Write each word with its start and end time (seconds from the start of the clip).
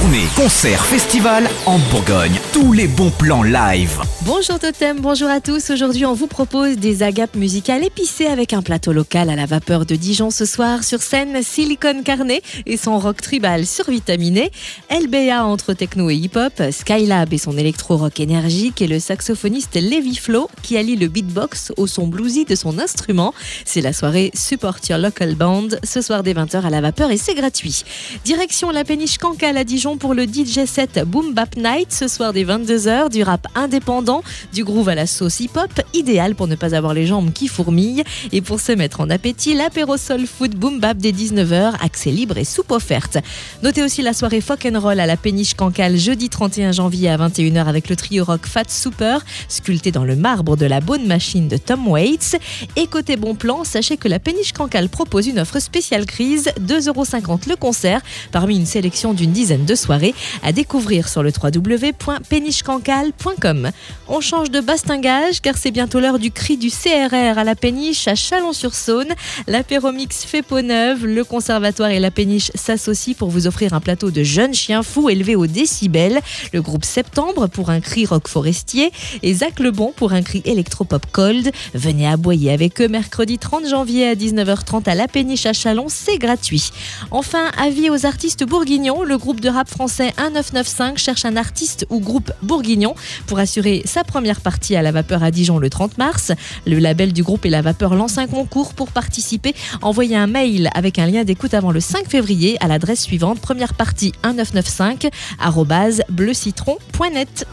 Tournée, 0.00 0.24
concert, 0.36 0.86
festival 0.86 1.46
en 1.66 1.78
Bourgogne. 1.90 2.40
Tous 2.54 2.72
les 2.72 2.88
bons 2.88 3.10
plans 3.10 3.42
live. 3.42 4.00
Bonjour 4.22 4.58
Totem, 4.58 4.98
bonjour 5.00 5.28
à 5.28 5.40
tous. 5.40 5.68
Aujourd'hui, 5.68 6.06
on 6.06 6.14
vous 6.14 6.28
propose 6.28 6.78
des 6.78 7.02
agapes 7.02 7.36
musicales 7.36 7.84
épicées 7.84 8.24
avec 8.24 8.54
un 8.54 8.62
plateau 8.62 8.94
local 8.94 9.28
à 9.28 9.36
la 9.36 9.44
vapeur 9.44 9.84
de 9.84 9.94
Dijon 9.94 10.30
ce 10.30 10.46
soir 10.46 10.82
sur 10.82 11.02
scène 11.02 11.42
Silicon 11.42 12.02
Carnet 12.02 12.40
et 12.64 12.78
son 12.78 12.98
rock 12.98 13.20
tribal 13.20 13.66
survitaminé, 13.66 14.50
LBA 14.90 15.44
entre 15.44 15.74
techno 15.74 16.08
et 16.08 16.14
hip-hop, 16.14 16.54
Skylab 16.70 17.30
et 17.30 17.38
son 17.38 17.58
électro-rock 17.58 18.18
énergique 18.18 18.80
et 18.80 18.86
le 18.86 18.98
saxophoniste 18.98 19.74
Levi 19.74 20.16
Flo 20.16 20.48
qui 20.62 20.78
allie 20.78 20.96
le 20.96 21.08
beatbox 21.08 21.70
au 21.76 21.86
son 21.86 22.06
bluesy 22.06 22.46
de 22.46 22.54
son 22.54 22.78
instrument. 22.78 23.34
C'est 23.66 23.82
la 23.82 23.92
soirée 23.92 24.30
Support 24.32 24.78
Your 24.88 25.00
Local 25.00 25.34
Band 25.34 25.68
ce 25.84 26.00
soir 26.00 26.22
dès 26.22 26.32
20h 26.32 26.62
à 26.62 26.70
la 26.70 26.80
vapeur 26.80 27.10
et 27.10 27.18
c'est 27.18 27.34
gratuit. 27.34 27.84
Direction 28.24 28.70
la 28.70 28.84
péniche 28.84 29.18
Cancale 29.18 29.58
à 29.58 29.64
Dijon 29.64 29.81
pour 29.82 30.14
le 30.14 30.26
DJ 30.26 30.64
set 30.64 31.02
Boom 31.04 31.34
Bap 31.34 31.56
Night 31.56 31.92
ce 31.92 32.06
soir 32.06 32.32
dès 32.32 32.44
22h 32.44 33.10
du 33.10 33.24
rap 33.24 33.48
indépendant, 33.56 34.22
du 34.52 34.62
groove 34.62 34.88
à 34.88 34.94
la 34.94 35.08
sauce 35.08 35.40
hip-hop, 35.40 35.72
idéal 35.92 36.36
pour 36.36 36.46
ne 36.46 36.54
pas 36.54 36.76
avoir 36.76 36.94
les 36.94 37.04
jambes 37.04 37.32
qui 37.32 37.48
fourmillent 37.48 38.04
et 38.30 38.42
pour 38.42 38.60
se 38.60 38.70
mettre 38.70 39.00
en 39.00 39.10
appétit, 39.10 39.54
l'apéro 39.54 39.96
soul 39.96 40.26
food 40.28 40.54
Boom 40.54 40.78
Bap 40.78 40.98
dès 40.98 41.10
19h, 41.10 41.72
accès 41.82 42.12
libre 42.12 42.38
et 42.38 42.44
soupe 42.44 42.70
offerte. 42.70 43.18
Notez 43.64 43.82
aussi 43.82 44.02
la 44.02 44.12
soirée 44.12 44.40
Folk 44.40 44.64
and 44.66 44.78
Roll 44.78 45.00
à 45.00 45.06
la 45.06 45.16
péniche 45.16 45.54
Cancale 45.54 45.96
jeudi 45.96 46.28
31 46.28 46.70
janvier 46.70 47.10
à 47.10 47.16
21h 47.16 47.64
avec 47.66 47.88
le 47.88 47.96
trio 47.96 48.24
rock 48.24 48.46
Fat 48.46 48.68
Super, 48.68 49.24
sculpté 49.48 49.90
dans 49.90 50.04
le 50.04 50.14
marbre 50.14 50.56
de 50.56 50.66
la 50.66 50.80
bonne 50.80 51.08
machine 51.08 51.48
de 51.48 51.56
Tom 51.56 51.88
Waits. 51.88 52.36
Et 52.76 52.86
côté 52.86 53.16
bon 53.16 53.34
plan, 53.34 53.64
sachez 53.64 53.96
que 53.96 54.06
la 54.06 54.20
péniche 54.20 54.52
Cancale 54.52 54.88
propose 54.88 55.26
une 55.26 55.40
offre 55.40 55.58
spéciale 55.58 56.06
crise, 56.06 56.52
2,50€ 56.60 57.48
le 57.48 57.56
concert, 57.56 58.00
parmi 58.30 58.56
une 58.56 58.66
sélection 58.66 59.12
d'une 59.12 59.32
dizaine 59.32 59.64
de 59.64 59.71
soirées 59.74 60.14
à 60.42 60.52
découvrir 60.52 61.08
sur 61.08 61.22
le 61.22 61.30
www.pénichecancale.com. 61.30 63.70
On 64.08 64.20
change 64.20 64.50
de 64.50 64.60
bastingage 64.60 65.40
car 65.40 65.56
c'est 65.56 65.70
bientôt 65.70 66.00
l'heure 66.00 66.18
du 66.18 66.30
cri 66.30 66.56
du 66.56 66.70
CRR 66.70 67.38
à 67.38 67.44
la 67.44 67.54
péniche 67.54 68.08
à 68.08 68.14
Chalon-sur-Saône. 68.14 69.12
L'apéromix 69.46 70.24
fait 70.24 70.42
peau 70.42 70.62
neuve, 70.62 71.06
le 71.06 71.24
conservatoire 71.24 71.90
et 71.90 72.00
la 72.00 72.10
péniche 72.10 72.50
s'associent 72.54 73.14
pour 73.14 73.30
vous 73.30 73.46
offrir 73.46 73.72
un 73.72 73.80
plateau 73.80 74.10
de 74.10 74.22
jeunes 74.22 74.54
chiens 74.54 74.82
fous 74.82 75.08
élevés 75.08 75.36
au 75.36 75.46
décibel. 75.46 76.20
Le 76.52 76.62
groupe 76.62 76.84
Septembre 76.84 77.48
pour 77.48 77.70
un 77.70 77.80
cri 77.80 78.06
rock 78.06 78.28
forestier 78.28 78.92
et 79.22 79.34
Zach 79.34 79.60
Lebon 79.60 79.92
pour 79.94 80.12
un 80.12 80.22
cri 80.22 80.42
électropop 80.44 81.06
cold. 81.12 81.50
Venez 81.74 82.06
aboyer 82.06 82.52
avec 82.52 82.80
eux 82.80 82.88
mercredi 82.88 83.38
30 83.38 83.68
janvier 83.68 84.08
à 84.08 84.14
19h30 84.14 84.88
à 84.88 84.94
la 84.94 85.08
péniche 85.08 85.46
à 85.46 85.52
Chalon, 85.52 85.86
c'est 85.88 86.18
gratuit. 86.18 86.70
Enfin, 87.10 87.50
avis 87.58 87.90
aux 87.90 88.06
artistes 88.06 88.44
bourguignons, 88.44 89.02
le 89.02 89.18
groupe 89.18 89.40
de 89.40 89.48
rap 89.52 89.68
français 89.68 90.12
1995 90.18 90.96
cherche 90.96 91.24
un 91.24 91.36
artiste 91.36 91.86
ou 91.90 92.00
groupe 92.00 92.32
bourguignon 92.42 92.94
pour 93.26 93.38
assurer 93.38 93.82
sa 93.84 94.04
première 94.04 94.40
partie 94.40 94.76
à 94.76 94.82
la 94.82 94.92
vapeur 94.92 95.22
à 95.22 95.30
Dijon 95.30 95.58
le 95.58 95.70
30 95.70 95.98
mars. 95.98 96.32
Le 96.66 96.78
label 96.78 97.12
du 97.12 97.22
groupe 97.22 97.46
et 97.46 97.50
la 97.50 97.62
vapeur 97.62 97.94
lance 97.94 98.18
un 98.18 98.26
concours 98.26 98.74
pour 98.74 98.90
participer. 98.90 99.54
Envoyez 99.82 100.16
un 100.16 100.26
mail 100.26 100.70
avec 100.74 100.98
un 100.98 101.06
lien 101.06 101.24
d'écoute 101.24 101.54
avant 101.54 101.70
le 101.70 101.80
5 101.80 102.08
février 102.08 102.56
à 102.60 102.68
l'adresse 102.68 103.02
suivante 103.02 103.40
première 103.40 103.74
partie 103.74 104.12
1995 104.24 106.02
bleucitron.net. 106.08 107.46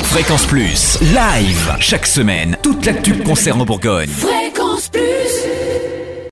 Fréquence 0.00 0.46
Plus, 0.46 0.98
live. 1.02 1.76
Chaque 1.80 2.06
semaine, 2.06 2.56
toute 2.62 2.86
l'actu 2.86 3.18
concert 3.18 3.58
en 3.58 3.64
Bourgogne. 3.64 4.08
Fréquence 4.08 4.88
Plus 4.88 5.15